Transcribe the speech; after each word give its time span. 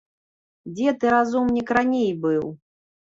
Дзе 0.77 0.93
ты, 1.03 1.11
разумнік, 1.15 1.67
раней 1.79 2.11
быў? 2.25 2.43